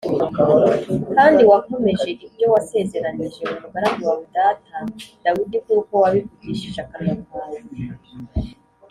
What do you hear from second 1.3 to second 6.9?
wakomeje ibyo wasezeranije umugaragu wawe data Dawidi nk’uko wabivugishije